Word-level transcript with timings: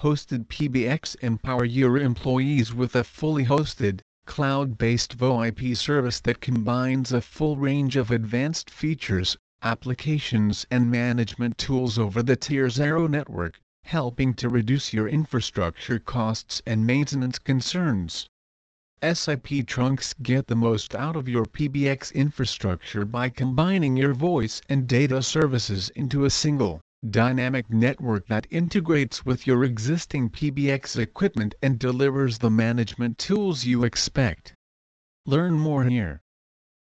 Hosted 0.01 0.49
PBX 0.49 1.15
empower 1.23 1.65
your 1.65 1.99
employees 1.99 2.75
with 2.75 2.97
a 2.97 3.05
fully 3.05 3.45
hosted, 3.45 4.01
cloud-based 4.27 5.17
VoIP 5.17 5.77
service 5.77 6.19
that 6.23 6.41
combines 6.41 7.13
a 7.13 7.21
full 7.21 7.57
range 7.57 7.95
of 7.95 8.11
advanced 8.11 8.69
features, 8.69 9.37
applications 9.63 10.67
and 10.69 10.91
management 10.91 11.59
tools 11.59 11.97
over 11.97 12.25
the 12.25 12.35
Tier 12.35 12.69
Zero 12.71 13.07
network, 13.07 13.61
helping 13.85 14.35
to 14.35 14.49
reduce 14.49 14.93
your 14.93 15.07
infrastructure 15.07 16.01
costs 16.01 16.61
and 16.67 16.85
maintenance 16.85 17.39
concerns. 17.39 18.29
SIP 19.03 19.67
trunks 19.67 20.15
get 20.23 20.47
the 20.47 20.57
most 20.57 20.95
out 20.95 21.17
of 21.17 21.29
your 21.29 21.45
PBX 21.45 22.15
infrastructure 22.15 23.05
by 23.05 23.29
combining 23.29 23.95
your 23.95 24.15
voice 24.15 24.63
and 24.71 24.89
data 24.89 25.23
services 25.23 25.91
into 25.91 26.25
a 26.25 26.31
single, 26.31 26.81
dynamic 27.11 27.69
network 27.69 28.27
that 28.29 28.47
integrates 28.49 29.27
with 29.27 29.47
your 29.47 29.65
existing 29.65 30.31
PBX 30.31 30.99
equipment 30.99 31.55
and 31.61 31.79
delivers 31.79 32.39
the 32.39 32.49
management 32.49 33.19
tools 33.19 33.67
you 33.67 33.85
expect. 33.85 34.55
Learn 35.27 35.59
more 35.59 35.85
here. 35.85 36.23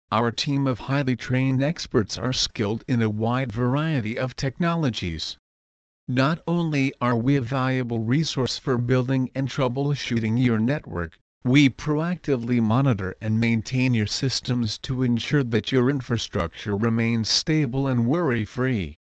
Our 0.09 0.31
team 0.31 0.67
of 0.67 0.80
highly 0.80 1.17
trained 1.17 1.61
experts 1.61 2.17
are 2.17 2.31
skilled 2.31 2.86
in 2.88 3.02
a 3.02 3.09
wide 3.09 3.52
variety 3.52 4.17
of 4.17 4.38
technologies. 4.38 5.38
Not 6.08 6.41
only 6.47 6.94
are 7.02 7.17
we 7.17 7.36
a 7.36 7.41
valuable 7.41 8.00
resource 8.00 8.58
for 8.58 8.77
building 8.77 9.31
and 9.36 9.50
troubleshooting 9.50 10.41
your 10.41 10.59
network, 10.59 11.20
we 11.48 11.70
proactively 11.70 12.59
monitor 12.59 13.16
and 13.22 13.40
maintain 13.40 13.94
your 13.94 14.08
systems 14.08 14.80
to 14.80 15.03
ensure 15.03 15.44
that 15.44 15.72
your 15.72 15.91
infrastructure 15.91 16.76
remains 16.76 17.30
stable 17.30 17.86
and 17.86 18.08
worry-free. 18.08 18.97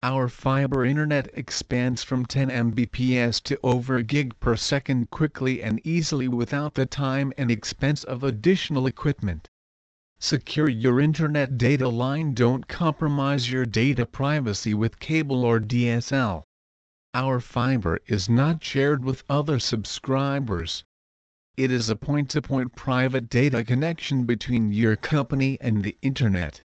Our 0.00 0.28
fiber 0.28 0.84
internet 0.84 1.28
expands 1.34 2.04
from 2.04 2.24
10 2.24 2.50
Mbps 2.50 3.42
to 3.42 3.58
over 3.64 3.96
a 3.96 4.04
gig 4.04 4.38
per 4.38 4.54
second 4.54 5.10
quickly 5.10 5.60
and 5.60 5.84
easily 5.84 6.28
without 6.28 6.74
the 6.74 6.86
time 6.86 7.32
and 7.36 7.50
expense 7.50 8.04
of 8.04 8.22
additional 8.22 8.86
equipment. 8.86 9.48
Secure 10.20 10.68
your 10.68 11.00
internet 11.00 11.58
data 11.58 11.88
line 11.88 12.32
Don't 12.32 12.68
compromise 12.68 13.50
your 13.50 13.66
data 13.66 14.06
privacy 14.06 14.72
with 14.72 15.00
cable 15.00 15.44
or 15.44 15.58
DSL. 15.58 16.44
Our 17.12 17.40
fiber 17.40 17.98
is 18.06 18.28
not 18.28 18.62
shared 18.62 19.04
with 19.04 19.24
other 19.28 19.58
subscribers 19.58 20.84
it 21.56 21.70
is 21.70 21.90
a 21.90 21.96
point-to-point 21.96 22.72
-point 22.72 22.76
private 22.76 23.28
data 23.28 23.62
connection 23.62 24.24
between 24.24 24.72
your 24.72 24.96
company 24.96 25.58
and 25.60 25.84
the 25.84 25.98
Internet. 26.00 26.62